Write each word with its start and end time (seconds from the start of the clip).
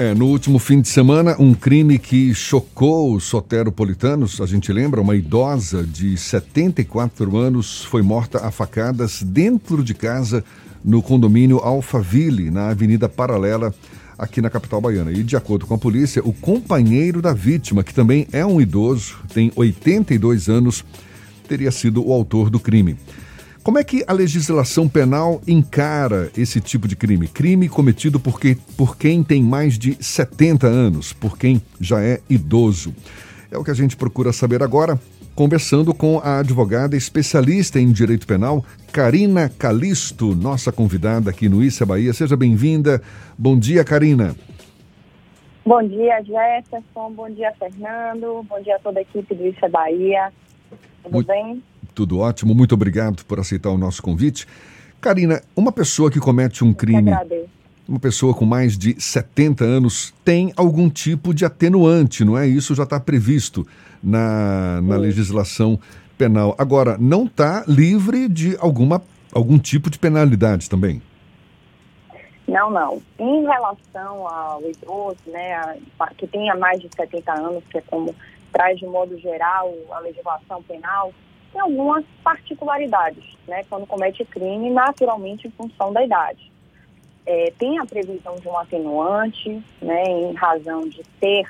É, 0.00 0.14
no 0.14 0.28
último 0.28 0.58
fim 0.58 0.80
de 0.80 0.88
semana, 0.88 1.36
um 1.38 1.52
crime 1.52 1.98
que 1.98 2.34
chocou 2.34 3.14
os 3.14 3.24
soteropolitanos, 3.24 4.40
a 4.40 4.46
gente 4.46 4.72
lembra, 4.72 4.98
uma 4.98 5.14
idosa 5.14 5.84
de 5.84 6.16
74 6.16 7.36
anos 7.36 7.84
foi 7.84 8.00
morta 8.00 8.38
a 8.38 8.50
facadas 8.50 9.22
dentro 9.22 9.84
de 9.84 9.92
casa 9.92 10.42
no 10.82 11.02
condomínio 11.02 11.58
Alphaville, 11.58 12.50
na 12.50 12.70
Avenida 12.70 13.10
Paralela, 13.10 13.74
aqui 14.18 14.40
na 14.40 14.48
capital 14.48 14.80
baiana. 14.80 15.12
E 15.12 15.22
de 15.22 15.36
acordo 15.36 15.66
com 15.66 15.74
a 15.74 15.78
polícia, 15.78 16.22
o 16.24 16.32
companheiro 16.32 17.20
da 17.20 17.34
vítima, 17.34 17.84
que 17.84 17.92
também 17.92 18.26
é 18.32 18.46
um 18.46 18.58
idoso, 18.58 19.18
tem 19.34 19.52
82 19.54 20.48
anos, 20.48 20.82
teria 21.46 21.70
sido 21.70 22.08
o 22.08 22.10
autor 22.10 22.48
do 22.48 22.58
crime. 22.58 22.96
Como 23.62 23.78
é 23.78 23.84
que 23.84 24.02
a 24.06 24.14
legislação 24.14 24.88
penal 24.88 25.42
encara 25.46 26.30
esse 26.34 26.62
tipo 26.62 26.88
de 26.88 26.96
crime? 26.96 27.28
Crime 27.28 27.68
cometido 27.68 28.18
por, 28.18 28.40
que, 28.40 28.54
por 28.54 28.96
quem 28.96 29.22
tem 29.22 29.42
mais 29.42 29.78
de 29.78 30.02
70 30.02 30.66
anos, 30.66 31.12
por 31.12 31.36
quem 31.36 31.60
já 31.78 32.00
é 32.02 32.20
idoso. 32.28 32.94
É 33.50 33.58
o 33.58 33.62
que 33.62 33.70
a 33.70 33.74
gente 33.74 33.98
procura 33.98 34.32
saber 34.32 34.62
agora, 34.62 34.98
conversando 35.34 35.92
com 35.92 36.18
a 36.20 36.38
advogada 36.38 36.96
especialista 36.96 37.78
em 37.78 37.92
direito 37.92 38.26
penal, 38.26 38.64
Karina 38.92 39.50
Calisto, 39.50 40.34
nossa 40.34 40.72
convidada 40.72 41.28
aqui 41.28 41.46
no 41.46 41.62
Issa 41.62 41.84
Bahia. 41.84 42.14
Seja 42.14 42.38
bem-vinda. 42.38 43.02
Bom 43.36 43.58
dia, 43.58 43.84
Karina. 43.84 44.34
Bom 45.66 45.82
dia, 45.86 46.22
Jefferson. 46.22 47.12
Bom 47.12 47.28
dia, 47.28 47.52
Fernando. 47.58 48.42
Bom 48.48 48.62
dia 48.62 48.76
a 48.76 48.78
toda 48.78 49.00
a 49.00 49.02
equipe 49.02 49.34
do 49.34 49.46
Issa 49.48 49.68
Bahia. 49.68 50.32
Tudo 51.02 51.12
Muito... 51.12 51.26
bem? 51.26 51.62
Tudo 51.94 52.18
ótimo, 52.18 52.54
muito 52.54 52.74
obrigado 52.74 53.24
por 53.24 53.38
aceitar 53.40 53.70
o 53.70 53.78
nosso 53.78 54.02
convite. 54.02 54.46
Karina, 55.00 55.42
uma 55.56 55.72
pessoa 55.72 56.10
que 56.10 56.20
comete 56.20 56.62
um 56.62 56.72
crime, 56.72 57.10
uma 57.88 57.98
pessoa 57.98 58.34
com 58.34 58.44
mais 58.44 58.76
de 58.78 59.00
70 59.00 59.64
anos, 59.64 60.14
tem 60.24 60.52
algum 60.56 60.88
tipo 60.88 61.34
de 61.34 61.44
atenuante, 61.44 62.24
não 62.24 62.38
é? 62.38 62.46
Isso 62.46 62.74
já 62.74 62.84
está 62.84 63.00
previsto 63.00 63.66
na, 64.02 64.80
na 64.82 64.96
legislação 64.96 65.78
penal. 66.16 66.54
Agora, 66.58 66.96
não 66.98 67.24
está 67.24 67.64
livre 67.66 68.28
de 68.28 68.56
alguma, 68.60 69.02
algum 69.32 69.58
tipo 69.58 69.88
de 69.88 69.98
penalidade 69.98 70.68
também? 70.68 71.02
Não, 72.46 72.70
não. 72.70 73.00
Em 73.18 73.42
relação 73.42 74.28
ao 74.28 74.60
idoso, 74.62 75.18
né, 75.28 75.78
que 76.18 76.26
tenha 76.26 76.54
mais 76.56 76.80
de 76.80 76.88
70 76.94 77.32
anos, 77.32 77.64
que 77.70 77.78
é 77.78 77.82
como 77.82 78.14
traz 78.52 78.78
de 78.78 78.86
modo 78.86 79.16
geral 79.18 79.72
a 79.92 80.00
legislação 80.00 80.62
penal, 80.64 81.12
tem 81.52 81.60
algumas 81.60 82.04
particularidades, 82.22 83.24
né, 83.46 83.64
quando 83.68 83.86
comete 83.86 84.24
crime, 84.24 84.70
naturalmente 84.70 85.48
em 85.48 85.50
função 85.50 85.92
da 85.92 86.04
idade. 86.04 86.50
É, 87.26 87.52
tem 87.58 87.78
a 87.78 87.86
previsão 87.86 88.36
de 88.36 88.48
um 88.48 88.56
atenuante, 88.56 89.62
né, 89.82 90.04
em 90.04 90.32
razão 90.34 90.88
de 90.88 91.02
ter, 91.20 91.46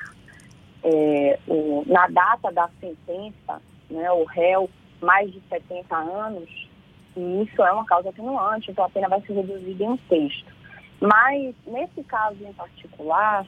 é, 0.83 1.39
o, 1.47 1.83
na 1.85 2.07
data 2.07 2.51
da 2.51 2.69
sentença, 2.79 3.61
né, 3.89 4.11
o 4.11 4.23
réu 4.25 4.69
mais 5.01 5.31
de 5.31 5.41
70 5.49 5.95
anos, 5.95 6.67
e 7.15 7.43
isso 7.43 7.61
é 7.61 7.71
uma 7.71 7.85
causa 7.85 8.09
atenuante, 8.09 8.71
então 8.71 8.85
a 8.85 8.89
pena 8.89 9.07
vai 9.07 9.21
ser 9.21 9.33
reduzida 9.33 9.83
em 9.83 9.89
um 9.89 9.99
sexto. 10.09 10.51
Mas, 10.99 11.55
nesse 11.65 12.03
caso 12.03 12.37
em 12.41 12.53
particular, 12.53 13.45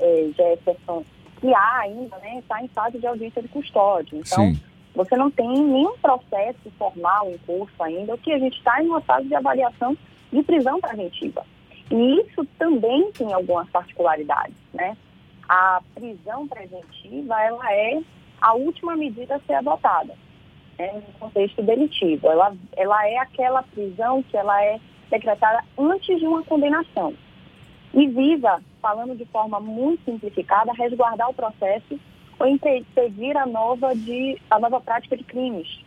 é, 0.00 0.30
Jefferson, 0.34 1.04
que 1.40 1.52
há 1.54 1.78
ainda, 1.80 2.16
né, 2.18 2.38
está 2.38 2.62
em 2.62 2.68
fase 2.68 2.98
de 2.98 3.06
audiência 3.06 3.42
de 3.42 3.48
custódia. 3.48 4.16
Então, 4.16 4.54
Sim 4.54 4.67
você 4.98 5.16
não 5.16 5.30
tem 5.30 5.48
nenhum 5.48 5.96
processo 5.98 6.68
formal 6.76 7.30
em 7.30 7.38
curso 7.38 7.80
ainda, 7.80 8.14
o 8.14 8.18
que 8.18 8.32
a 8.32 8.38
gente 8.40 8.58
está 8.58 8.82
em 8.82 8.88
uma 8.88 9.00
fase 9.00 9.28
de 9.28 9.34
avaliação 9.36 9.96
de 10.32 10.42
prisão 10.42 10.80
preventiva. 10.80 11.46
E 11.88 12.20
isso 12.22 12.44
também 12.58 13.12
tem 13.12 13.32
algumas 13.32 13.70
particularidades, 13.70 14.56
né? 14.74 14.96
A 15.48 15.80
prisão 15.94 16.48
preventiva, 16.48 17.40
ela 17.40 17.72
é 17.72 18.00
a 18.40 18.54
última 18.54 18.96
medida 18.96 19.36
a 19.36 19.40
ser 19.40 19.54
adotada 19.54 20.14
né, 20.76 20.92
no 20.94 21.18
contexto 21.20 21.62
delitivo. 21.62 22.28
Ela, 22.28 22.56
ela 22.76 23.08
é 23.08 23.18
aquela 23.18 23.62
prisão 23.62 24.20
que 24.24 24.36
ela 24.36 24.60
é 24.64 24.80
decretada 25.08 25.62
antes 25.78 26.18
de 26.18 26.26
uma 26.26 26.42
condenação. 26.42 27.14
E 27.94 28.04
visa, 28.08 28.60
falando 28.82 29.16
de 29.16 29.24
forma 29.26 29.60
muito 29.60 30.04
simplificada, 30.04 30.72
resguardar 30.72 31.30
o 31.30 31.34
processo 31.34 31.98
ou 32.38 32.46
impedir 32.46 33.36
a 33.36 33.46
nova, 33.46 33.94
de, 33.94 34.40
a 34.50 34.58
nova 34.58 34.80
prática 34.80 35.16
de 35.16 35.24
crimes. 35.24 35.84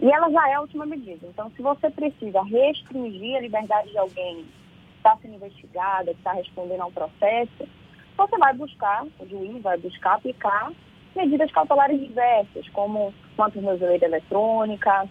E 0.00 0.10
ela 0.10 0.30
já 0.30 0.50
é 0.50 0.54
a 0.54 0.60
última 0.60 0.86
medida. 0.86 1.26
Então, 1.26 1.50
se 1.56 1.62
você 1.62 1.90
precisa 1.90 2.42
restringir 2.42 3.36
a 3.36 3.40
liberdade 3.40 3.90
de 3.90 3.98
alguém 3.98 4.36
que 4.36 4.96
está 4.98 5.16
sendo 5.16 5.34
investigada, 5.34 6.12
que 6.12 6.18
está 6.18 6.32
respondendo 6.32 6.82
a 6.82 6.86
um 6.86 6.92
processo, 6.92 7.68
você 8.16 8.38
vai 8.38 8.54
buscar, 8.54 9.06
o 9.18 9.26
juiz 9.26 9.62
vai 9.62 9.76
buscar 9.78 10.14
aplicar 10.14 10.72
medidas 11.14 11.50
cautelares 11.50 11.98
diversas, 11.98 12.68
como 12.70 13.12
uma 13.36 13.50
tornozeleira 13.50 14.04
eletrônica, 14.04 15.08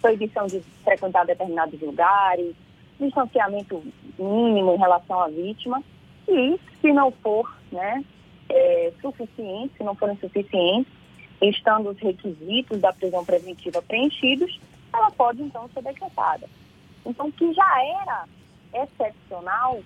proibição 0.00 0.46
de 0.46 0.60
frequentar 0.84 1.24
determinados 1.24 1.80
lugares, 1.80 2.54
distanciamento 2.98 3.82
mínimo 4.18 4.74
em 4.74 4.78
relação 4.78 5.20
à 5.20 5.28
vítima. 5.28 5.82
E, 6.28 6.60
se 6.80 6.92
não 6.92 7.10
for 7.10 7.50
né, 7.72 8.04
é, 8.50 8.92
suficientes, 9.00 9.76
se 9.76 9.84
não 9.84 9.94
forem 9.94 10.16
suficientes, 10.16 10.92
estando 11.40 11.90
os 11.90 11.98
requisitos 11.98 12.80
da 12.80 12.92
prisão 12.92 13.24
preventiva 13.24 13.80
preenchidos, 13.80 14.60
ela 14.92 15.10
pode 15.12 15.42
então 15.42 15.68
ser 15.72 15.82
decretada. 15.82 16.46
Então, 17.06 17.28
o 17.28 17.32
que 17.32 17.52
já 17.54 17.84
era 18.02 18.24
excepcional 18.74 19.80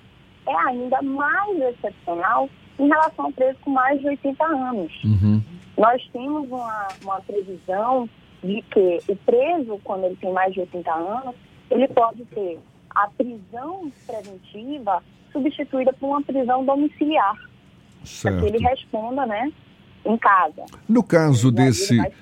é 0.46 0.56
ainda 0.68 1.00
mais 1.02 1.60
excepcional 1.60 2.48
em 2.78 2.88
relação 2.88 3.26
ao 3.26 3.32
preso 3.32 3.58
com 3.60 3.70
mais 3.70 4.00
de 4.00 4.08
80 4.08 4.44
anos. 4.44 5.04
Uhum. 5.04 5.42
Nós 5.78 6.02
temos 6.12 6.48
uma, 6.50 6.88
uma 7.02 7.20
previsão 7.20 8.08
de 8.42 8.62
que 8.62 8.98
o 9.08 9.16
preso, 9.16 9.80
quando 9.84 10.04
ele 10.04 10.16
tem 10.16 10.32
mais 10.32 10.52
de 10.52 10.60
80 10.60 10.92
anos, 10.92 11.34
ele 11.70 11.88
pode 11.88 12.24
ter 12.26 12.58
a 12.90 13.08
prisão 13.08 13.92
preventiva 14.06 15.02
substituída 15.32 15.92
por 15.92 16.08
uma 16.08 16.22
prisão 16.22 16.64
domiciliar 16.64 17.36
para 18.22 18.40
que 18.40 18.46
ele 18.46 18.58
responda, 18.58 19.26
né, 19.26 19.52
em 20.04 20.16
casa. 20.16 20.64
No 20.88 21.02
caso 21.02 21.50
desse... 21.50 21.96
Vai... 21.96 22.12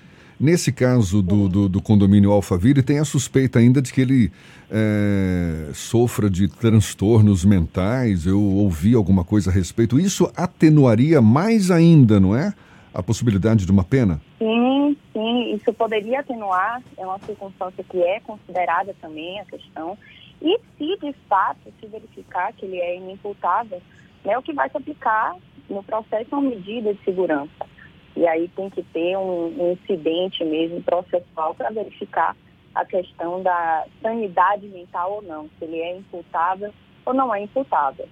Nesse 0.42 0.72
caso 0.72 1.22
do, 1.22 1.48
do, 1.48 1.68
do, 1.68 1.80
condomínio 1.80 2.32
Alphaville, 2.32 2.82
tem 2.82 2.98
a 2.98 3.04
suspeita 3.04 3.60
ainda 3.60 3.80
de 3.80 3.92
que 3.92 4.00
ele 4.00 4.32
é, 4.68 5.70
sofra 5.72 6.28
de 6.28 6.48
transtornos 6.48 7.44
mentais. 7.44 8.26
Eu 8.26 8.42
ouvi 8.42 8.92
alguma 8.92 9.22
coisa 9.22 9.50
a 9.50 9.52
respeito. 9.52 10.00
Isso 10.00 10.28
atenuaria 10.36 11.22
mais 11.22 11.70
ainda, 11.70 12.18
não 12.18 12.34
é? 12.34 12.52
A 12.92 13.00
possibilidade 13.00 13.64
de 13.64 13.70
uma 13.70 13.84
pena? 13.84 14.20
Sim, 14.40 14.96
sim. 15.12 15.54
Isso 15.54 15.72
poderia 15.74 16.18
atenuar. 16.18 16.82
É 16.98 17.06
uma 17.06 17.20
circunstância 17.20 17.84
que 17.88 18.02
é 18.02 18.18
considerada 18.18 18.92
também 19.00 19.38
a 19.38 19.44
questão. 19.44 19.96
E 20.42 20.58
se 20.76 20.96
de 21.00 21.14
fato 21.28 21.72
se 21.80 21.86
verificar 21.86 22.52
que 22.54 22.66
ele 22.66 22.78
é 22.78 22.96
inimputável, 22.96 23.80
né, 24.24 24.36
o 24.36 24.42
que 24.42 24.52
vai 24.52 24.68
se 24.68 24.76
aplicar 24.76 25.36
no 25.72 25.82
processo 25.82 26.28
é 26.30 26.36
uma 26.36 26.50
medida 26.50 26.94
de 26.94 27.04
segurança. 27.04 27.66
E 28.14 28.26
aí 28.26 28.48
tem 28.54 28.68
que 28.68 28.82
ter 28.82 29.16
um, 29.16 29.46
um 29.58 29.72
incidente 29.72 30.44
mesmo 30.44 30.82
processual 30.82 31.54
para 31.54 31.70
verificar 31.70 32.36
a 32.74 32.84
questão 32.84 33.42
da 33.42 33.84
sanidade 34.00 34.66
mental 34.68 35.14
ou 35.14 35.22
não, 35.22 35.48
se 35.58 35.64
ele 35.64 35.78
é 35.78 35.96
imputável 35.96 36.72
ou 37.04 37.14
não 37.14 37.34
é 37.34 37.42
imputável. 37.42 38.08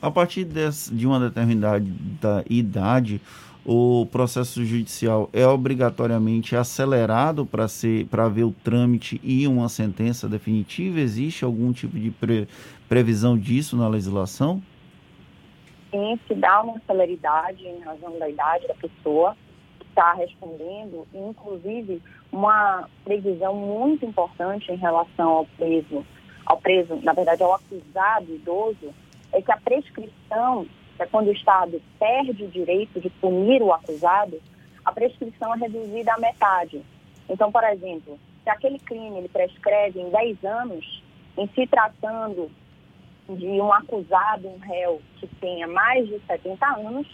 A 0.00 0.10
partir 0.10 0.44
de 0.44 1.06
uma 1.06 1.18
determinada 1.18 2.44
idade, 2.48 3.20
o 3.64 4.06
processo 4.12 4.64
judicial 4.64 5.28
é 5.32 5.46
obrigatoriamente 5.46 6.54
acelerado 6.54 7.44
para 7.44 7.66
ser 7.66 8.06
para 8.06 8.28
ver 8.28 8.44
o 8.44 8.52
trâmite 8.52 9.20
e 9.24 9.46
uma 9.46 9.68
sentença 9.68 10.28
definitiva? 10.28 11.00
Existe 11.00 11.44
algum 11.44 11.72
tipo 11.72 11.98
de 11.98 12.10
pre, 12.10 12.46
previsão 12.88 13.36
disso 13.36 13.76
na 13.76 13.88
legislação? 13.88 14.62
Sim 15.90 16.18
se 16.26 16.34
dá 16.34 16.62
uma 16.62 16.80
celeridade 16.86 17.66
em 17.66 17.80
razão 17.80 18.18
da 18.18 18.28
idade 18.28 18.66
da 18.66 18.74
pessoa 18.74 19.36
que 19.78 19.86
está 19.86 20.12
respondendo, 20.14 21.06
inclusive 21.14 22.02
uma 22.32 22.88
previsão 23.04 23.54
muito 23.54 24.04
importante 24.04 24.70
em 24.70 24.76
relação 24.76 25.28
ao 25.30 25.46
preso, 25.46 26.04
ao 26.44 26.58
preso, 26.58 26.96
na 27.02 27.12
verdade 27.12 27.42
ao 27.42 27.54
acusado 27.54 28.34
idoso, 28.34 28.94
é 29.32 29.40
que 29.40 29.52
a 29.52 29.56
prescrição, 29.56 30.66
é 30.98 31.06
quando 31.06 31.28
o 31.28 31.32
Estado 31.32 31.80
perde 31.98 32.44
o 32.44 32.48
direito 32.48 33.00
de 33.00 33.10
punir 33.10 33.62
o 33.62 33.72
acusado, 33.72 34.40
a 34.84 34.92
prescrição 34.92 35.54
é 35.54 35.58
reduzida 35.58 36.14
à 36.14 36.18
metade. 36.18 36.82
Então, 37.28 37.50
por 37.50 37.64
exemplo, 37.64 38.18
se 38.44 38.50
aquele 38.50 38.78
crime 38.78 39.18
ele 39.18 39.28
prescreve 39.28 40.00
em 40.00 40.10
10 40.10 40.44
anos, 40.44 41.02
em 41.36 41.48
se 41.48 41.66
tratando 41.66 42.50
de 43.28 43.46
um 43.46 43.72
acusado, 43.72 44.48
um 44.48 44.58
réu 44.58 45.00
que 45.16 45.26
tenha 45.40 45.66
mais 45.66 46.06
de 46.06 46.20
70 46.26 46.66
anos, 46.66 47.06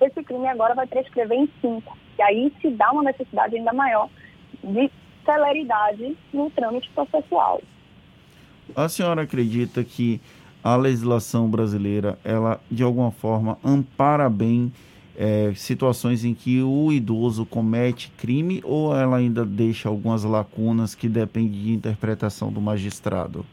esse 0.00 0.22
crime 0.22 0.48
agora 0.48 0.74
vai 0.74 0.86
prescrever 0.86 1.38
em 1.38 1.48
5. 1.60 1.96
E 2.18 2.22
aí 2.22 2.52
se 2.60 2.70
dá 2.70 2.90
uma 2.90 3.02
necessidade 3.02 3.56
ainda 3.56 3.72
maior 3.72 4.08
de 4.62 4.90
celeridade 5.24 6.16
no 6.32 6.50
trâmite 6.50 6.90
processual. 6.90 7.60
A 8.74 8.88
senhora 8.88 9.22
acredita 9.22 9.82
que 9.84 10.20
a 10.62 10.76
legislação 10.76 11.48
brasileira, 11.48 12.18
ela 12.24 12.60
de 12.70 12.82
alguma 12.82 13.10
forma 13.10 13.58
ampara 13.64 14.28
bem 14.28 14.72
é, 15.16 15.52
situações 15.54 16.24
em 16.24 16.34
que 16.34 16.62
o 16.62 16.92
idoso 16.92 17.44
comete 17.44 18.10
crime 18.16 18.60
ou 18.64 18.96
ela 18.96 19.16
ainda 19.16 19.44
deixa 19.44 19.88
algumas 19.88 20.24
lacunas 20.24 20.94
que 20.94 21.08
dependem 21.08 21.50
de 21.50 21.72
interpretação 21.72 22.52
do 22.52 22.60
magistrado? 22.60 23.44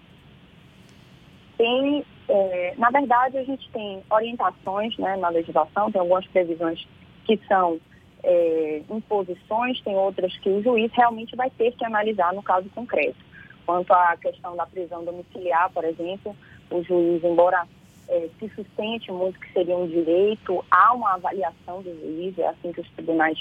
Tem, 1.57 2.05
é, 2.29 2.73
na 2.77 2.89
verdade, 2.89 3.37
a 3.37 3.43
gente 3.43 3.69
tem 3.71 4.03
orientações 4.09 4.97
né, 4.97 5.15
na 5.17 5.29
legislação, 5.29 5.91
tem 5.91 5.99
algumas 5.99 6.25
previsões 6.27 6.87
que 7.25 7.37
são 7.47 7.79
é, 8.23 8.81
imposições, 8.89 9.81
tem 9.81 9.95
outras 9.95 10.37
que 10.37 10.49
o 10.49 10.61
juiz 10.61 10.91
realmente 10.93 11.35
vai 11.35 11.49
ter 11.49 11.71
que 11.73 11.85
analisar 11.85 12.33
no 12.33 12.43
caso 12.43 12.69
concreto. 12.69 13.17
Quanto 13.65 13.91
à 13.91 14.15
questão 14.17 14.55
da 14.55 14.65
prisão 14.65 15.03
domiciliar, 15.03 15.69
por 15.71 15.83
exemplo, 15.83 16.35
o 16.71 16.83
juiz, 16.83 17.23
embora 17.23 17.67
é, 18.07 18.29
se 18.39 18.49
sustente 18.49 19.11
muito 19.11 19.39
que 19.39 19.51
seria 19.51 19.75
um 19.75 19.87
direito, 19.87 20.63
há 20.71 20.93
uma 20.93 21.15
avaliação 21.15 21.81
do 21.81 21.93
juiz, 21.99 22.37
é 22.37 22.47
assim 22.47 22.71
que 22.71 22.81
os 22.81 22.89
tribunais 22.91 23.37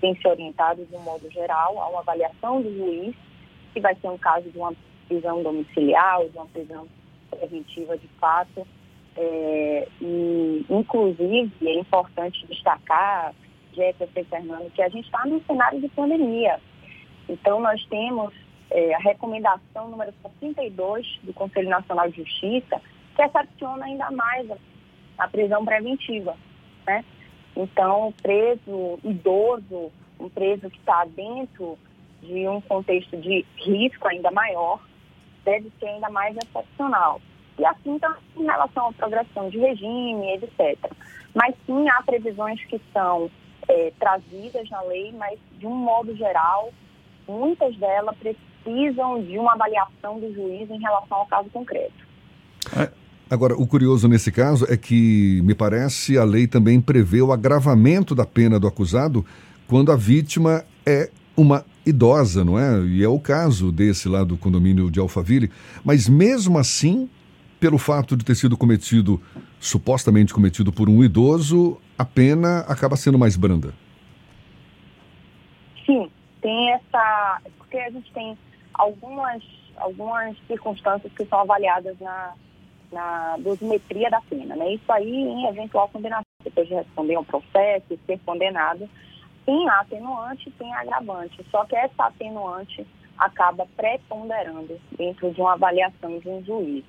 têm 0.00 0.14
se 0.16 0.26
orientado 0.26 0.84
de 0.84 0.96
um 0.96 1.00
modo 1.00 1.30
geral, 1.30 1.80
há 1.80 1.88
uma 1.88 2.00
avaliação 2.00 2.60
do 2.60 2.74
juiz, 2.74 3.14
que 3.72 3.80
vai 3.80 3.94
ser 3.94 4.08
um 4.08 4.18
caso 4.18 4.50
de 4.50 4.58
uma 4.58 4.72
prisão 5.06 5.42
domiciliar 5.42 6.24
de 6.28 6.36
uma 6.36 6.46
prisão 6.46 6.86
preventiva 7.30 7.96
de 7.96 8.08
fato. 8.20 8.66
É, 9.16 9.88
e, 10.00 10.64
inclusive, 10.70 11.52
é 11.62 11.74
importante 11.74 12.46
destacar, 12.46 13.34
Jefferson 13.74 14.20
e 14.20 14.24
Fernando, 14.24 14.72
que 14.72 14.82
a 14.82 14.88
gente 14.88 15.04
está 15.04 15.24
num 15.26 15.40
cenário 15.42 15.80
de 15.80 15.88
pandemia. 15.88 16.60
Então, 17.28 17.60
nós 17.60 17.84
temos 17.86 18.32
é, 18.70 18.94
a 18.94 18.98
recomendação 18.98 19.88
número 19.88 20.12
62 20.22 21.20
do 21.22 21.32
Conselho 21.32 21.68
Nacional 21.68 22.08
de 22.10 22.22
Justiça, 22.22 22.80
que 23.16 23.22
excepciona 23.22 23.86
ainda 23.86 24.10
mais 24.10 24.50
a, 24.50 24.56
a 25.18 25.28
prisão 25.28 25.64
preventiva. 25.64 26.36
Né? 26.86 27.04
Então, 27.56 28.14
preso 28.22 28.98
idoso, 29.02 29.90
um 30.20 30.28
preso 30.28 30.70
que 30.70 30.78
está 30.78 31.04
dentro 31.04 31.78
de 32.22 32.48
um 32.48 32.60
contexto 32.60 33.16
de 33.16 33.44
risco 33.56 34.06
ainda 34.08 34.30
maior, 34.30 34.80
deve 35.48 35.72
ser 35.80 35.86
ainda 35.86 36.10
mais 36.10 36.36
excepcional. 36.36 37.20
E 37.58 37.64
assim 37.64 37.98
também 37.98 38.20
em 38.36 38.44
relação 38.44 38.88
à 38.88 38.92
progressão 38.92 39.48
de 39.48 39.58
regime, 39.58 40.34
etc. 40.34 40.78
Mas 41.34 41.54
sim, 41.66 41.88
há 41.88 42.02
previsões 42.02 42.62
que 42.66 42.80
são 42.92 43.30
é, 43.66 43.92
trazidas 43.98 44.68
na 44.70 44.82
lei, 44.82 45.12
mas 45.12 45.38
de 45.58 45.66
um 45.66 45.74
modo 45.74 46.14
geral, 46.14 46.70
muitas 47.26 47.74
delas 47.76 48.14
precisam 48.18 49.22
de 49.22 49.38
uma 49.38 49.54
avaliação 49.54 50.20
do 50.20 50.32
juiz 50.34 50.70
em 50.70 50.78
relação 50.78 51.18
ao 51.18 51.26
caso 51.26 51.48
concreto. 51.50 52.06
É, 52.76 52.90
agora, 53.30 53.54
o 53.54 53.66
curioso 53.66 54.06
nesse 54.06 54.30
caso 54.30 54.66
é 54.70 54.76
que, 54.76 55.40
me 55.42 55.54
parece, 55.54 56.18
a 56.18 56.24
lei 56.24 56.46
também 56.46 56.80
prevê 56.80 57.22
o 57.22 57.32
agravamento 57.32 58.14
da 58.14 58.26
pena 58.26 58.60
do 58.60 58.68
acusado 58.68 59.24
quando 59.66 59.90
a 59.90 59.96
vítima 59.96 60.64
é 60.86 61.10
uma 61.38 61.64
idosa, 61.86 62.44
não 62.44 62.58
é? 62.58 62.80
E 62.84 63.04
é 63.04 63.08
o 63.08 63.20
caso 63.20 63.70
desse 63.70 64.08
lá 64.08 64.24
do 64.24 64.36
condomínio 64.36 64.90
de 64.90 64.98
Alphaville. 64.98 65.50
Mas 65.84 66.08
mesmo 66.08 66.58
assim, 66.58 67.08
pelo 67.60 67.78
fato 67.78 68.16
de 68.16 68.24
ter 68.24 68.34
sido 68.34 68.56
cometido, 68.56 69.22
supostamente 69.60 70.34
cometido 70.34 70.72
por 70.72 70.88
um 70.88 71.02
idoso, 71.04 71.80
a 71.96 72.04
pena 72.04 72.60
acaba 72.60 72.96
sendo 72.96 73.16
mais 73.16 73.36
branda. 73.36 73.72
Sim, 75.86 76.10
tem 76.42 76.72
essa. 76.72 77.40
Porque 77.56 77.78
a 77.78 77.90
gente 77.90 78.12
tem 78.12 78.36
algumas, 78.74 79.40
algumas 79.76 80.36
circunstâncias 80.48 81.12
que 81.12 81.24
são 81.24 81.38
avaliadas 81.38 81.96
na, 82.00 82.32
na 82.90 83.36
dosimetria 83.38 84.10
da 84.10 84.20
pena. 84.22 84.56
Né? 84.56 84.74
Isso 84.74 84.90
aí, 84.92 85.08
em 85.08 85.46
eventual 85.46 85.88
condenação, 85.88 86.24
depois 86.42 86.66
de 86.66 86.74
responder 86.74 87.14
a 87.14 87.20
um 87.20 87.24
processo 87.24 87.96
ser 88.06 88.18
condenado, 88.26 88.88
tem 89.48 89.66
atenuante 89.66 90.50
e 90.50 90.52
tem 90.52 90.74
agravante. 90.74 91.42
Só 91.50 91.64
que 91.64 91.74
essa 91.74 92.04
atenuante 92.04 92.86
acaba 93.16 93.66
preponderando 93.74 94.78
dentro 94.94 95.32
de 95.32 95.40
uma 95.40 95.54
avaliação 95.54 96.18
de 96.18 96.28
um 96.28 96.44
juiz. 96.44 96.84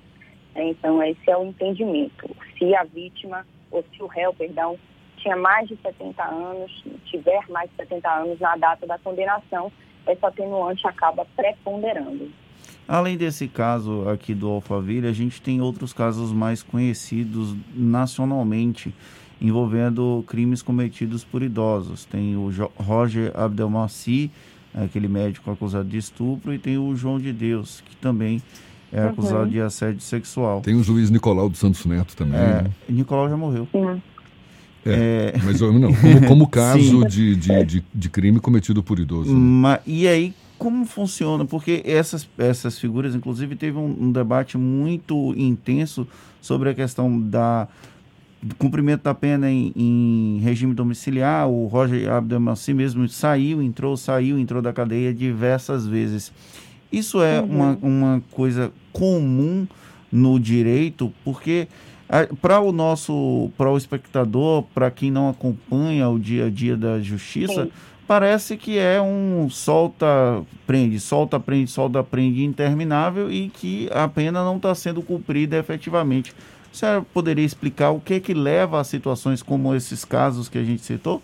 Então, 0.54 1.02
esse 1.02 1.30
é 1.30 1.36
o 1.38 1.46
entendimento. 1.46 2.28
Se 2.58 2.74
a 2.74 2.84
vítima, 2.84 3.46
ou 3.70 3.82
se 3.90 4.02
o 4.02 4.06
réu, 4.06 4.34
perdão, 4.34 4.78
tinha 5.16 5.36
mais 5.36 5.68
de 5.68 5.76
70 5.76 6.22
anos, 6.22 6.84
tiver 7.06 7.40
mais 7.48 7.70
de 7.70 7.76
70 7.76 8.10
anos 8.10 8.38
na 8.38 8.54
data 8.56 8.86
da 8.86 8.98
condenação, 8.98 9.72
essa 10.06 10.26
atenuante 10.26 10.86
acaba 10.86 11.24
preponderando. 11.34 12.30
Além 12.86 13.16
desse 13.16 13.48
caso 13.48 14.06
aqui 14.06 14.34
do 14.34 14.50
Alphaville, 14.50 15.08
a 15.08 15.12
gente 15.12 15.40
tem 15.40 15.62
outros 15.62 15.94
casos 15.94 16.30
mais 16.30 16.62
conhecidos 16.62 17.56
nacionalmente 17.74 18.94
envolvendo 19.40 20.24
crimes 20.26 20.62
cometidos 20.62 21.24
por 21.24 21.42
idosos. 21.42 22.04
Tem 22.04 22.36
o 22.36 22.50
Roger 22.76 23.32
Abdelmaci, 23.34 24.30
aquele 24.74 25.08
médico 25.08 25.50
acusado 25.50 25.88
de 25.88 25.96
estupro, 25.96 26.52
e 26.52 26.58
tem 26.58 26.76
o 26.76 26.94
João 26.94 27.18
de 27.18 27.32
Deus, 27.32 27.82
que 27.86 27.96
também 27.96 28.42
é 28.92 29.02
acusado 29.02 29.44
uhum. 29.44 29.48
de 29.48 29.60
assédio 29.60 30.00
sexual. 30.00 30.60
Tem 30.60 30.74
o 30.74 30.82
juiz 30.82 31.10
Nicolau 31.10 31.48
dos 31.48 31.58
Santos 31.58 31.84
Neto 31.86 32.16
também. 32.16 32.40
É, 32.40 32.62
né? 32.62 32.70
Nicolau 32.88 33.28
já 33.28 33.36
morreu. 33.36 33.66
Sim. 33.72 34.02
É, 34.84 35.32
é... 35.34 35.40
Mas 35.44 35.60
não, 35.60 35.92
como, 35.94 36.26
como 36.26 36.48
caso 36.50 37.04
de, 37.06 37.36
de, 37.36 37.64
de, 37.64 37.84
de, 37.94 38.08
crime 38.08 38.40
cometido 38.40 38.82
por 38.82 38.98
idoso. 38.98 39.32
Né? 39.32 39.38
Mas, 39.38 39.80
e 39.86 40.08
aí, 40.08 40.34
como 40.58 40.84
funciona? 40.86 41.44
Porque 41.44 41.82
essas, 41.84 42.28
essas 42.38 42.78
figuras, 42.78 43.14
inclusive, 43.14 43.56
teve 43.56 43.78
um, 43.78 43.96
um 44.00 44.12
debate 44.12 44.58
muito 44.58 45.34
intenso 45.36 46.06
sobre 46.40 46.70
a 46.70 46.74
questão 46.74 47.20
da 47.20 47.68
cumprimento 48.58 49.02
da 49.02 49.14
pena 49.14 49.50
em, 49.50 49.72
em, 49.76 50.40
regime 50.42 50.74
domiciliar. 50.74 51.48
O 51.48 51.66
Roger 51.66 52.10
Abdelmaci 52.10 52.72
mesmo 52.72 53.08
saiu, 53.08 53.62
entrou, 53.62 53.96
saiu, 53.96 54.38
entrou 54.38 54.62
da 54.62 54.72
cadeia 54.72 55.12
diversas 55.12 55.86
vezes. 55.86 56.32
Isso 56.90 57.22
é 57.22 57.40
uhum. 57.40 57.46
uma, 57.46 57.78
uma 57.82 58.22
coisa 58.30 58.72
comum 58.92 59.66
no 60.10 60.40
direito, 60.40 61.12
porque 61.24 61.68
para 62.40 62.60
o 62.60 62.72
nosso, 62.72 63.50
para 63.56 63.70
o 63.70 63.76
espectador, 63.76 64.64
para 64.74 64.90
quem 64.90 65.10
não 65.10 65.28
acompanha 65.28 66.08
o 66.08 66.18
dia 66.18 66.46
a 66.46 66.50
dia 66.50 66.76
da 66.76 66.98
justiça, 67.00 67.64
Sim. 67.64 67.70
parece 68.06 68.56
que 68.56 68.76
é 68.76 69.00
um 69.00 69.48
solta, 69.48 70.42
prende, 70.66 70.98
solta, 70.98 71.38
prende, 71.38 71.70
solta, 71.70 72.02
prende 72.02 72.44
interminável 72.44 73.30
e 73.30 73.48
que 73.48 73.88
a 73.92 74.08
pena 74.08 74.42
não 74.42 74.56
está 74.56 74.74
sendo 74.74 75.00
cumprida 75.02 75.56
efetivamente. 75.56 76.34
A 76.72 76.74
senhora 76.74 77.02
poderia 77.02 77.44
explicar 77.44 77.90
o 77.90 78.00
que 78.00 78.14
é 78.14 78.20
que 78.20 78.32
leva 78.32 78.80
a 78.80 78.84
situações 78.84 79.42
como 79.42 79.74
esses 79.74 80.04
casos 80.04 80.48
que 80.48 80.58
a 80.58 80.62
gente 80.62 80.82
citou? 80.82 81.20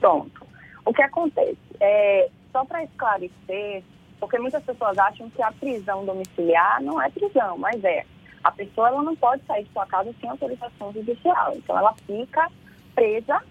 Pronto. 0.00 0.46
O 0.84 0.92
que 0.92 1.02
acontece? 1.02 1.58
É, 1.80 2.30
só 2.52 2.64
para 2.64 2.84
esclarecer, 2.84 3.82
porque 4.20 4.38
muitas 4.38 4.62
pessoas 4.62 4.96
acham 4.98 5.28
que 5.30 5.42
a 5.42 5.52
prisão 5.52 6.04
domiciliar 6.04 6.82
não 6.82 7.02
é 7.02 7.10
prisão, 7.10 7.58
mas 7.58 7.82
é 7.84 8.04
a 8.42 8.52
pessoa 8.52 8.88
ela 8.88 9.02
não 9.02 9.16
pode 9.16 9.42
sair 9.44 9.64
de 9.64 9.72
sua 9.72 9.86
casa 9.86 10.14
sem 10.20 10.30
autorização 10.30 10.92
judicial. 10.92 11.52
Então 11.56 11.76
ela 11.76 11.94
fica 12.06 12.50
presa, 12.94 13.42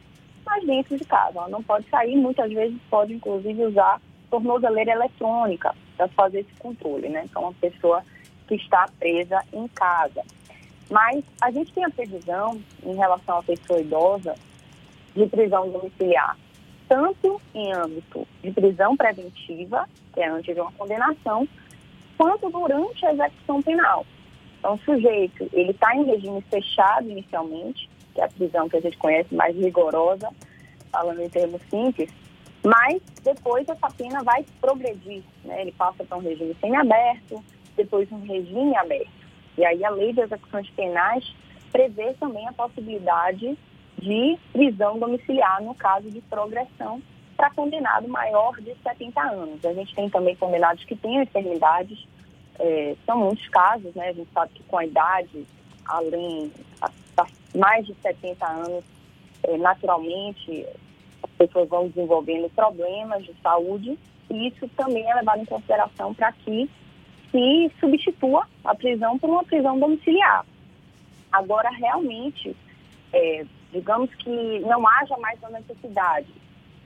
mas 0.46 0.66
dentro 0.66 0.98
de 0.98 1.06
casa. 1.06 1.38
Ela 1.38 1.50
não 1.50 1.62
pode 1.62 1.88
sair, 1.90 2.16
muitas 2.16 2.52
vezes 2.52 2.78
pode 2.90 3.14
inclusive 3.14 3.66
usar 3.66 4.02
tornozeleira 4.30 4.92
eletrônica 4.92 5.74
para 5.96 6.08
fazer 6.10 6.40
esse 6.40 6.54
controle, 6.60 7.10
né? 7.10 7.24
Então 7.26 7.44
uma 7.44 7.54
pessoa 7.54 8.04
que 8.48 8.56
está 8.56 8.88
presa 9.00 9.44
em 9.54 9.68
casa. 9.68 10.24
Mas 10.90 11.24
a 11.42 11.52
gente 11.52 11.74
tem 11.74 11.84
a 11.84 11.90
previsão 11.90 12.60
em 12.84 12.96
relação 12.96 13.40
à 13.40 13.44
pessoa 13.44 13.80
idosa 13.80 14.36
de 15.16 15.26
prisão 15.28 15.70
domiciliar, 15.70 16.38
tanto 16.88 17.42
em 17.54 17.74
âmbito 17.74 18.26
de 18.42 18.52
prisão 18.52 18.96
preventiva, 18.96 19.88
que 20.14 20.22
é 20.22 20.30
antes 20.30 20.54
de 20.54 20.62
uma 20.62 20.72
condenação, 20.72 21.48
quanto 22.18 22.50
durante 22.50 23.06
a 23.06 23.14
execução 23.14 23.62
penal. 23.62 24.06
Então, 24.60 24.76
o 24.76 24.80
sujeito, 24.80 25.50
ele 25.52 25.72
está 25.72 25.96
em 25.96 26.06
regime 26.06 26.42
fechado 26.50 27.10
inicialmente, 27.10 27.90
que 28.14 28.22
é 28.22 28.26
a 28.26 28.30
prisão 28.30 28.70
que 28.70 28.78
a 28.78 28.82
gente 28.82 28.98
conhece 28.98 29.34
mais 29.36 29.56
rigorosa, 29.56 30.30
falando 30.92 31.22
em 31.22 31.30
termos 31.30 31.62
simples, 31.70 32.10
mas 32.64 33.02
depois 33.24 33.68
essa 33.68 33.90
pena 33.92 34.24
vai 34.24 34.46
progredir, 34.60 35.24
né? 35.44 35.62
Ele 35.62 35.72
passa 35.72 36.04
para 36.04 36.18
um 36.18 36.22
regime 36.22 36.56
semiaberto, 36.60 37.44
depois 37.78 38.12
um 38.12 38.22
regime 38.22 38.76
aberto. 38.76 39.10
E 39.58 39.66
aí 39.66 39.84
a 39.86 39.90
lei 39.90 40.12
de 40.12 40.22
execuções 40.22 40.70
penais 40.72 41.24
prevê 41.72 42.14
também 42.16 42.48
a 42.48 42.54
possibilidade 42.54 43.58
de 43.98 44.38
prisão 44.52 45.00
domiciliar 45.00 45.62
no 45.64 45.74
caso 45.74 46.12
de 46.12 46.22
progressão 46.22 47.02
para 47.36 47.50
condenado 47.52 48.08
maior 48.08 48.60
de 48.60 48.76
70 48.84 49.22
anos. 49.22 49.66
A 49.66 49.74
gente 49.74 49.96
tem 49.96 50.10
também 50.10 50.36
condenados 50.36 50.84
que 50.84 50.96
têm 50.96 51.22
enfermidades 51.22 52.08
é, 52.60 52.96
são 53.06 53.18
muitos 53.18 53.48
casos, 53.50 53.94
né? 53.94 54.10
A 54.10 54.14
gente 54.14 54.30
sabe 54.34 54.54
que 54.54 54.64
com 54.64 54.78
a 54.78 54.86
idade, 54.86 55.46
além 55.86 56.52
mais 57.56 57.86
de 57.86 57.96
70 58.02 58.46
anos, 58.46 58.84
é, 59.44 59.58
naturalmente 59.58 60.66
as 61.24 61.32
pessoas 61.38 61.70
vão 61.70 61.88
desenvolvendo 61.88 62.50
problemas 62.50 63.24
de 63.24 63.34
saúde 63.42 63.98
e 64.30 64.48
isso 64.48 64.68
também 64.76 65.10
é 65.10 65.16
levado 65.16 65.42
em 65.42 65.46
consideração 65.46 66.14
para 66.14 66.32
que 66.32 66.70
se 67.32 67.72
substitua 67.80 68.48
a 68.64 68.76
prisão 68.76 69.18
por 69.18 69.30
uma 69.30 69.44
prisão 69.44 69.80
domiciliar. 69.80 70.46
Agora, 71.32 71.70
realmente, 71.70 72.56
é, 73.14 73.46
digamos 73.72 74.14
que 74.16 74.60
não 74.60 74.88
haja 74.88 75.18
mais 75.18 75.44
a 75.44 75.50
necessidade, 75.50 76.28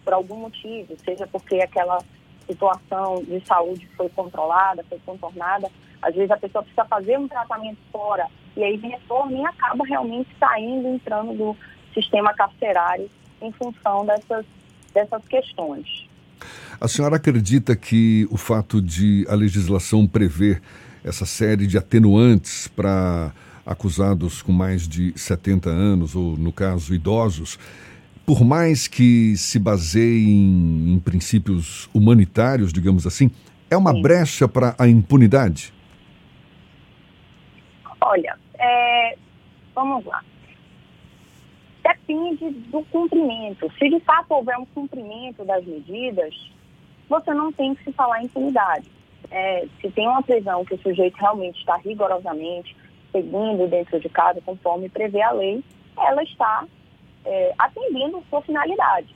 por 0.04 0.14
algum 0.14 0.38
motivo, 0.38 0.96
seja 1.04 1.28
porque 1.28 1.56
aquela 1.56 2.00
situação 2.48 3.24
de 3.24 3.40
saúde 3.46 3.88
foi 3.96 4.10
controlada, 4.10 4.84
foi 4.90 5.00
contornada, 5.06 5.70
às 6.02 6.16
vezes 6.16 6.32
a 6.32 6.38
pessoa 6.38 6.64
precisa 6.64 6.86
fazer 6.86 7.18
um 7.18 7.28
tratamento 7.28 7.78
fora 7.92 8.28
e 8.56 8.64
aí 8.64 8.76
retorna 8.78 9.38
e 9.38 9.46
acaba 9.46 9.86
realmente 9.86 10.30
saindo, 10.40 10.88
entrando 10.88 11.34
do 11.34 11.58
sistema 11.94 12.34
carcerário 12.34 13.10
em 13.42 13.52
função 13.52 14.06
dessas, 14.06 14.46
dessas 14.94 15.26
questões. 15.28 16.10
A 16.80 16.88
senhora 16.88 17.18
acredita 17.18 17.75
que 17.75 18.28
o 18.32 18.38
fato 18.38 18.82
de 18.82 19.25
a 19.30 19.36
legislação 19.36 20.08
prever 20.08 20.62
essa 21.04 21.25
série 21.25 21.68
de 21.68 21.78
atenuantes 21.78 22.68
para 22.68 23.34
acusados 23.66 24.42
com 24.42 24.51
mais 24.51 24.88
de 24.88 25.13
70 25.18 25.70
anos, 25.70 26.16
ou 26.16 26.38
no 26.38 26.51
caso, 26.51 26.94
idosos, 26.94 27.60
por 28.25 28.44
mais 28.44 28.88
que 28.88 29.36
se 29.36 29.60
baseie 29.60 30.30
em, 30.30 30.94
em 30.94 31.00
princípios 31.00 31.90
humanitários, 31.94 32.72
digamos 32.72 33.06
assim, 33.06 33.32
é 33.70 33.78
uma 33.78 33.94
Sim. 33.94 34.01
brecha 34.01 34.48
para 34.48 34.75
a 34.78 34.88
impunidade? 34.88 35.74
Olha, 38.00 38.38
é, 38.60 39.18
vamos 39.74 40.06
lá. 40.06 40.24
Depende 41.84 42.50
do 42.70 42.84
cumprimento. 42.92 43.72
Se 43.78 43.90
de 43.90 44.00
fato 44.01 44.32
houver 44.32 44.58
um 44.58 44.66
cumprimento 44.66 45.44
das 45.46 45.66
medidas, 45.66 46.34
você 47.12 47.34
não 47.34 47.51
tem 47.51 47.75
que 47.75 47.84
se 47.84 47.91
falar 47.91 48.22
em 48.22 48.25
impunidade. 48.25 48.89
É, 49.30 49.68
se 49.82 49.91
tem 49.91 50.08
uma 50.08 50.24
prisão 50.24 50.63
que 50.63 50.75
o 50.75 50.82
sujeito 50.82 51.18
realmente 51.18 51.60
está 51.60 51.75
rigorosamente 51.75 52.75
seguindo 53.12 53.68
dentro 53.68 54.00
de 54.00 54.08
casa, 54.08 54.41
conforme 54.41 54.88
prevê 54.88 55.22
a 55.22 55.32
lei, 55.32 55.62
ela 55.98 56.24
está 56.24 56.65
é, 57.25 57.53
atendendo 57.60 58.24
sua 58.30 58.41
finalidade. 58.41 59.13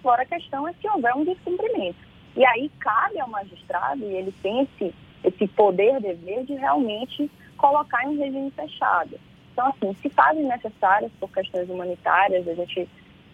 Agora, 0.00 0.22
a 0.22 0.26
questão 0.26 0.66
é 0.66 0.72
se 0.72 0.88
houver 0.88 1.14
um 1.14 1.24
descumprimento. 1.24 1.98
E 2.36 2.44
aí 2.44 2.68
cabe 2.80 3.20
ao 3.20 3.28
magistrado, 3.28 4.02
e 4.02 4.16
ele 4.16 4.34
tem 4.42 4.62
esse, 4.62 4.92
esse 5.22 5.46
poder, 5.48 6.00
dever 6.00 6.44
de 6.44 6.54
realmente 6.54 7.30
colocar 7.56 8.04
em 8.04 8.08
um 8.08 8.18
regime 8.18 8.50
fechado. 8.50 9.16
Então, 9.52 9.68
assim, 9.68 9.94
se 10.02 10.08
fazem 10.10 10.44
necessárias 10.44 11.12
por 11.20 11.30
questões 11.30 11.68
humanitárias, 11.70 12.48
a 12.48 12.54
gente, 12.54 12.88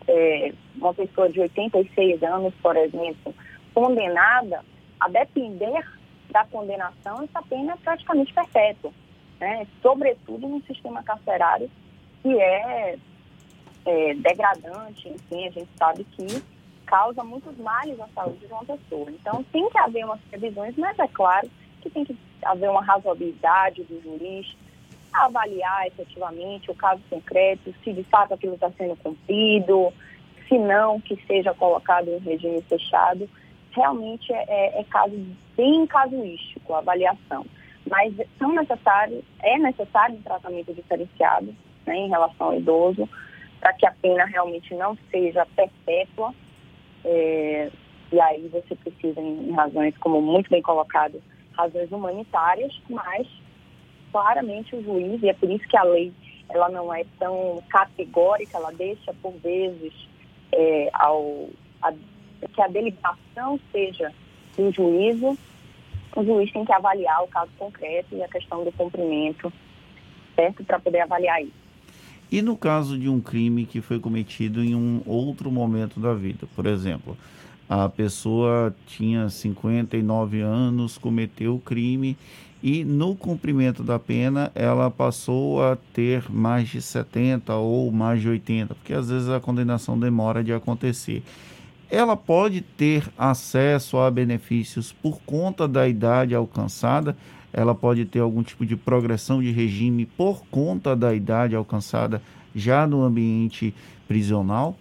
é, 0.06 0.52
uma 0.74 0.92
pessoa 0.92 1.30
de 1.30 1.40
86 1.40 2.22
anos, 2.22 2.52
por 2.60 2.76
exemplo, 2.76 3.34
condenada, 3.76 4.64
a 4.98 5.06
depender 5.06 5.86
da 6.30 6.46
condenação, 6.46 7.22
essa 7.22 7.42
pena 7.42 7.74
é 7.74 7.76
praticamente 7.76 8.32
perpétua, 8.32 8.90
né? 9.38 9.66
sobretudo 9.82 10.48
no 10.48 10.62
sistema 10.62 11.02
carcerário, 11.02 11.70
que 12.22 12.40
é, 12.40 12.96
é 13.84 14.14
degradante, 14.14 15.10
enfim, 15.10 15.46
a 15.46 15.50
gente 15.50 15.68
sabe 15.76 16.04
que 16.04 16.42
causa 16.86 17.22
muitos 17.22 17.54
males 17.58 18.00
à 18.00 18.08
saúde 18.14 18.46
de 18.46 18.52
uma 18.52 18.64
pessoa. 18.64 19.10
Então, 19.10 19.44
tem 19.52 19.68
que 19.68 19.76
haver 19.76 20.06
umas 20.06 20.20
previsões, 20.22 20.74
mas 20.78 20.98
é 20.98 21.08
claro 21.08 21.50
que 21.82 21.90
tem 21.90 22.06
que 22.06 22.16
haver 22.42 22.70
uma 22.70 22.82
razoabilidade 22.82 23.82
do 23.84 24.00
juiz, 24.02 24.56
avaliar 25.12 25.86
efetivamente 25.86 26.70
o 26.70 26.74
caso 26.74 27.02
concreto, 27.10 27.74
se 27.84 27.92
de 27.92 28.04
fato 28.04 28.32
aquilo 28.32 28.54
está 28.54 28.70
sendo 28.70 28.96
cumprido, 28.96 29.92
se 30.48 30.56
não, 30.56 30.98
que 30.98 31.14
seja 31.26 31.52
colocado 31.52 32.08
em 32.08 32.18
regime 32.18 32.62
fechado. 32.62 33.28
Realmente 33.76 34.32
é, 34.32 34.44
é, 34.48 34.80
é 34.80 34.84
caso 34.84 35.14
bem 35.56 35.86
casuístico 35.86 36.72
a 36.72 36.78
avaliação. 36.78 37.44
Mas 37.88 38.14
são 38.38 38.52
necessários, 38.52 39.22
é 39.42 39.58
necessário 39.58 40.16
um 40.16 40.22
tratamento 40.22 40.72
diferenciado 40.72 41.54
né, 41.86 41.96
em 41.96 42.08
relação 42.08 42.48
ao 42.48 42.54
idoso, 42.56 43.08
para 43.60 43.74
que 43.74 43.86
a 43.86 43.92
pena 43.92 44.24
realmente 44.24 44.74
não 44.74 44.96
seja 45.10 45.46
perpétua. 45.54 46.34
É, 47.04 47.70
e 48.10 48.20
aí 48.20 48.48
você 48.48 48.74
precisa, 48.74 49.20
em 49.20 49.52
razões, 49.52 49.96
como 49.98 50.22
muito 50.22 50.48
bem 50.48 50.62
colocado, 50.62 51.22
razões 51.52 51.92
humanitárias, 51.92 52.72
mas 52.88 53.26
claramente 54.10 54.74
o 54.74 54.82
juiz, 54.82 55.22
e 55.22 55.28
é 55.28 55.34
por 55.34 55.50
isso 55.50 55.68
que 55.68 55.76
a 55.76 55.82
lei 55.82 56.12
ela 56.48 56.68
não 56.70 56.94
é 56.94 57.04
tão 57.18 57.62
categórica, 57.68 58.56
ela 58.56 58.72
deixa 58.72 59.12
por 59.20 59.32
vezes 59.34 59.92
é, 60.52 60.88
ao, 60.92 61.48
a, 61.82 61.92
que 62.48 62.60
a 62.60 62.68
deliberação 62.68 63.58
seja 63.72 64.12
do 64.56 64.70
juízo, 64.72 65.36
o 66.16 66.24
juiz 66.24 66.50
tem 66.52 66.64
que 66.64 66.72
avaliar 66.72 67.22
o 67.22 67.28
caso 67.28 67.50
concreto 67.58 68.14
e 68.14 68.22
a 68.22 68.28
questão 68.28 68.64
do 68.64 68.72
cumprimento, 68.72 69.52
certo? 70.34 70.64
Para 70.64 70.78
poder 70.78 71.00
avaliar 71.00 71.42
isso. 71.42 71.66
E 72.30 72.42
no 72.42 72.56
caso 72.56 72.98
de 72.98 73.08
um 73.08 73.20
crime 73.20 73.66
que 73.66 73.80
foi 73.80 74.00
cometido 74.00 74.64
em 74.64 74.74
um 74.74 75.00
outro 75.06 75.50
momento 75.50 76.00
da 76.00 76.12
vida, 76.12 76.48
por 76.56 76.66
exemplo, 76.66 77.16
a 77.68 77.88
pessoa 77.88 78.74
tinha 78.86 79.28
59 79.28 80.40
anos, 80.40 80.98
cometeu 80.98 81.56
o 81.56 81.60
crime 81.60 82.16
e 82.62 82.84
no 82.84 83.14
cumprimento 83.14 83.82
da 83.82 83.98
pena 83.98 84.50
ela 84.54 84.90
passou 84.90 85.62
a 85.62 85.76
ter 85.92 86.30
mais 86.30 86.68
de 86.68 86.80
70 86.80 87.54
ou 87.54 87.92
mais 87.92 88.20
de 88.20 88.28
80, 88.28 88.74
porque 88.74 88.92
às 88.92 89.08
vezes 89.08 89.28
a 89.28 89.38
condenação 89.38 89.98
demora 89.98 90.42
de 90.42 90.52
acontecer. 90.52 91.22
Ela 91.90 92.16
pode 92.16 92.60
ter 92.60 93.04
acesso 93.16 93.98
a 93.98 94.10
benefícios 94.10 94.92
por 94.92 95.20
conta 95.22 95.68
da 95.68 95.88
idade 95.88 96.34
alcançada, 96.34 97.16
ela 97.52 97.74
pode 97.74 98.04
ter 98.04 98.20
algum 98.20 98.42
tipo 98.42 98.66
de 98.66 98.76
progressão 98.76 99.40
de 99.40 99.50
regime 99.50 100.04
por 100.04 100.44
conta 100.46 100.96
da 100.96 101.14
idade 101.14 101.54
alcançada 101.54 102.20
já 102.54 102.86
no 102.86 103.02
ambiente 103.02 103.74
prisional? 104.06 104.76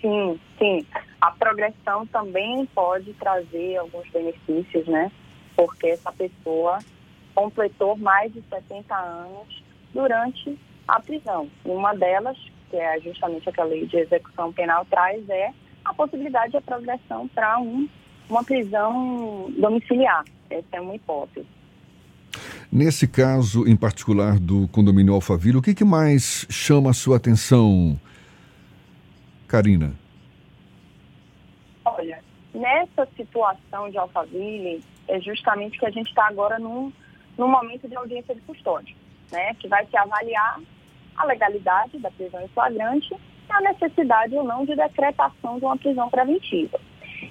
Sim, 0.00 0.38
sim 0.58 0.86
a 1.20 1.30
progressão 1.32 2.06
também 2.06 2.64
pode 2.66 3.12
trazer 3.14 3.76
alguns 3.76 4.08
benefícios, 4.10 4.86
né? 4.86 5.12
Porque 5.54 5.88
essa 5.88 6.10
pessoa 6.12 6.78
completou 7.34 7.96
mais 7.96 8.32
de 8.32 8.42
70 8.48 8.94
anos 8.96 9.62
durante 9.92 10.58
a 10.88 10.98
prisão. 11.00 11.48
Uma 11.64 11.94
delas, 11.94 12.38
que 12.70 12.76
é 12.76 13.00
justamente 13.00 13.48
a 13.48 13.52
que 13.52 13.60
a 13.60 13.64
lei 13.64 13.86
de 13.86 13.96
execução 13.96 14.52
penal 14.52 14.86
traz, 14.86 15.28
é 15.28 15.52
a 15.84 15.92
possibilidade 15.92 16.52
de 16.52 16.60
progressão 16.60 17.28
para 17.28 17.58
um, 17.58 17.88
uma 18.28 18.44
prisão 18.44 19.52
domiciliar. 19.58 20.24
Essa 20.48 20.66
é 20.72 20.80
uma 20.80 20.94
hipótese. 20.94 21.46
Nesse 22.70 23.08
caso 23.08 23.66
em 23.66 23.76
particular 23.76 24.38
do 24.38 24.68
condomínio 24.68 25.14
Alphaville, 25.14 25.56
o 25.56 25.62
que, 25.62 25.74
que 25.74 25.84
mais 25.84 26.46
chama 26.48 26.90
a 26.90 26.94
sua 26.94 27.16
atenção, 27.16 27.98
Karina? 29.48 29.92
nessa 32.54 33.08
situação 33.16 33.90
de 33.90 33.98
Alphaville, 33.98 34.82
é 35.08 35.20
justamente 35.20 35.78
que 35.78 35.86
a 35.86 35.90
gente 35.90 36.08
está 36.08 36.26
agora 36.26 36.58
num, 36.58 36.92
num 37.36 37.48
momento 37.48 37.88
de 37.88 37.96
audiência 37.96 38.34
de 38.34 38.40
custódia, 38.42 38.94
né? 39.32 39.54
Que 39.54 39.68
vai 39.68 39.86
se 39.86 39.96
avaliar 39.96 40.60
a 41.16 41.24
legalidade 41.24 41.98
da 41.98 42.10
prisão 42.10 42.40
em 42.42 42.48
flagrante 42.48 43.12
e 43.14 43.52
a 43.52 43.60
necessidade 43.60 44.34
ou 44.34 44.44
não 44.44 44.64
de 44.64 44.74
decretação 44.74 45.58
de 45.58 45.64
uma 45.64 45.76
prisão 45.76 46.08
preventiva. 46.08 46.80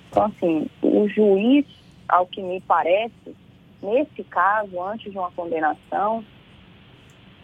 Então, 0.10 0.26
assim, 0.26 0.68
o 0.82 1.08
juiz, 1.08 1.66
ao 2.08 2.26
que 2.26 2.42
me 2.42 2.62
parece, 2.62 3.36
nesse 3.82 4.24
caso, 4.24 4.82
antes 4.82 5.12
de 5.12 5.18
uma 5.18 5.32
condenação, 5.32 6.24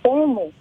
como 0.03 0.53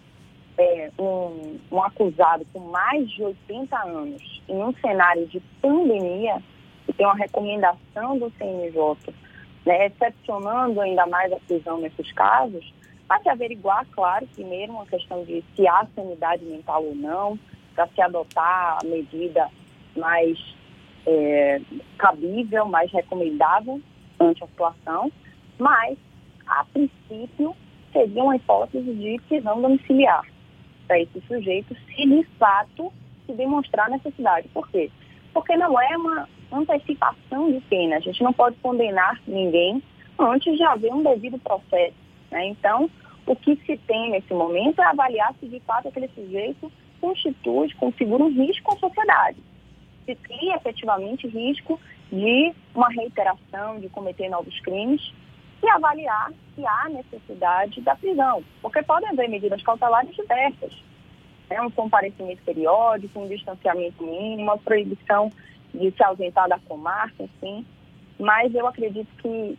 é, 0.57 0.91
um, 0.99 1.59
um 1.71 1.83
acusado 1.83 2.47
com 2.53 2.61
mais 2.61 3.11
de 3.11 3.23
80 3.23 3.77
anos 3.77 4.43
em 4.49 4.63
um 4.63 4.73
cenário 4.75 5.27
de 5.27 5.41
pandemia, 5.61 6.43
que 6.87 6.93
tem 6.93 7.07
uma 7.07 7.17
recomendação 7.17 8.19
do 8.19 8.33
CNJ, 8.39 9.15
né, 9.67 9.87
excepcionando 9.87 10.81
ainda 10.81 11.07
mais 11.07 11.33
a 11.33 11.37
prisão 11.37 11.79
nesses 11.79 12.13
casos, 12.13 12.73
para 13.07 13.23
se 13.23 13.29
averiguar, 13.29 13.87
claro, 13.93 14.27
primeiro 14.35 14.73
uma 14.73 14.87
questão 14.87 15.25
de 15.25 15.45
se 15.55 15.67
há 15.67 15.87
sanidade 15.95 16.45
mental 16.45 16.85
ou 16.85 16.95
não, 16.95 17.39
para 17.75 17.87
se 17.89 18.01
adotar 18.01 18.79
a 18.83 18.87
medida 18.87 19.49
mais 19.97 20.39
é, 21.07 21.61
cabível, 21.99 22.67
mais 22.67 22.91
recomendável 22.93 23.81
ante 24.19 24.43
a 24.43 24.47
situação, 24.47 25.11
mas, 25.59 25.99
a 26.47 26.65
princípio, 26.65 27.55
seria 27.93 28.23
uma 28.23 28.37
hipótese 28.37 28.93
de 28.95 29.21
prisão 29.29 29.61
domiciliar 29.61 30.25
para 30.87 31.01
esse 31.01 31.21
sujeito, 31.27 31.75
se 31.75 32.07
de 32.07 32.25
fato 32.39 32.93
se 33.27 33.33
demonstrar 33.33 33.89
necessidade. 33.91 34.49
Por 34.49 34.69
quê? 34.69 34.91
Porque 35.33 35.57
não 35.57 35.81
é 35.81 35.97
uma 35.97 36.29
antecipação 36.53 37.51
de 37.51 37.61
pena. 37.63 37.97
A 37.97 38.01
gente 38.01 38.23
não 38.23 38.33
pode 38.33 38.57
condenar 38.57 39.21
ninguém 39.27 39.83
antes 40.19 40.57
de 40.57 40.63
haver 40.63 40.93
um 40.93 41.03
devido 41.03 41.39
processo. 41.39 42.04
Né? 42.35 42.49
Então, 42.49 42.91
o 43.25 43.37
que 43.37 43.57
se 43.65 43.79
tem 43.79 44.11
nesse 44.11 44.35
momento 44.35 44.83
é 44.83 44.85
avaliar 44.85 45.33
se 45.39 45.49
de 45.49 45.61
fato 45.61 45.89
aquele 45.89 46.09
sujeito 46.09 46.71
constitui, 47.01 47.73
configura 47.75 48.25
um 48.25 48.33
risco 48.33 48.75
à 48.75 48.77
sociedade. 48.77 49.39
Se 50.05 50.15
tem 50.17 50.53
efetivamente 50.53 51.29
risco 51.29 51.81
de 52.11 52.53
uma 52.75 52.89
reiteração, 52.89 53.79
de 53.81 53.89
cometer 53.89 54.29
novos 54.29 54.59
crimes, 54.61 55.01
e 55.63 55.69
avaliar 55.69 56.31
se 56.55 56.67
há 56.67 56.89
necessidade 56.91 57.81
da 57.81 57.95
prisão, 57.97 58.45
porque 58.61 58.83
podem 58.83 59.09
haver 59.09 59.29
medidas 59.31 59.63
cautelares 59.63 60.15
diversas. 60.15 60.73
Né? 61.49 61.61
Um 61.63 61.71
comparecimento 61.71 62.43
periódico, 62.43 63.21
um 63.21 63.29
distanciamento 63.29 64.03
mínimo, 64.05 64.43
uma 64.43 64.59
proibição 64.59 65.31
de 65.73 65.91
se 65.91 66.03
ausentar 66.03 66.49
da 66.49 66.59
comarca, 66.59 67.23
enfim. 67.23 67.65
Mas 68.19 68.55
eu 68.55 68.67
acredito 68.67 69.09
que, 69.23 69.59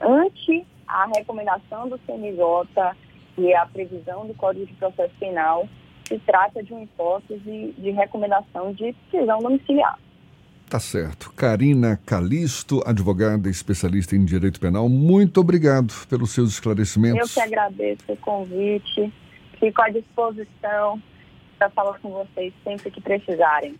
ante 0.00 0.66
a 0.86 1.06
recomendação 1.06 1.88
do 1.88 1.98
CNJ 2.06 2.36
e 3.38 3.54
a 3.54 3.66
previsão 3.66 4.26
do 4.26 4.34
Código 4.34 4.66
de 4.66 4.72
Processo 4.74 5.14
Penal, 5.18 5.68
se 6.06 6.18
trata 6.20 6.62
de 6.62 6.72
uma 6.72 6.82
hipótese 6.82 7.74
de 7.76 7.90
recomendação 7.90 8.72
de 8.72 8.94
prisão 9.10 9.38
domiciliar. 9.40 9.98
Tá 10.68 10.80
certo. 10.80 11.32
Karina 11.32 12.00
Calisto, 12.04 12.82
advogada 12.84 13.48
especialista 13.48 14.16
em 14.16 14.24
direito 14.24 14.58
penal, 14.58 14.88
muito 14.88 15.40
obrigado 15.40 15.92
pelos 16.08 16.32
seus 16.32 16.50
esclarecimentos. 16.50 17.36
Eu 17.36 17.42
que 17.42 17.48
agradeço 17.48 18.04
o 18.08 18.16
convite. 18.16 19.12
Fico 19.60 19.82
à 19.82 19.88
disposição 19.88 21.00
para 21.58 21.70
falar 21.70 21.98
com 22.00 22.10
vocês 22.10 22.52
sempre 22.64 22.90
que 22.90 23.00
precisarem. 23.00 23.78